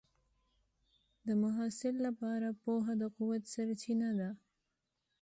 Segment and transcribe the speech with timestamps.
[1.25, 4.29] د محصل لپاره پوهه د قوت سرچینه ده.